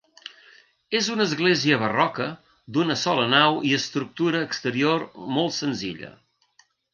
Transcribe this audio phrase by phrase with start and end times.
[0.99, 2.25] És una església barroca
[2.77, 6.11] d'una sola nau i estructura exterior molt senzilla.